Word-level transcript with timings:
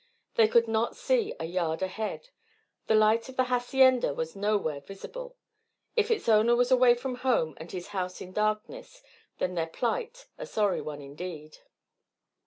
They 0.33 0.47
could 0.47 0.67
not 0.67 0.95
see 0.95 1.35
a 1.39 1.45
yard 1.45 1.83
ahead. 1.83 2.29
The 2.87 2.95
light 2.95 3.29
of 3.29 3.35
the 3.35 3.43
hacienda 3.43 4.15
was 4.15 4.35
nowhere 4.35 4.81
visible. 4.81 5.37
If 5.95 6.09
its 6.09 6.27
owner 6.27 6.55
was 6.55 6.71
away 6.71 6.95
from 6.95 7.13
home 7.17 7.53
and 7.57 7.71
his 7.71 7.89
house 7.89 8.19
in 8.19 8.33
darkness, 8.33 9.03
then 9.37 9.51
was 9.51 9.57
their 9.57 9.67
plight 9.67 10.25
a 10.39 10.47
sorry 10.47 10.81
one 10.81 11.03
indeed. 11.03 11.59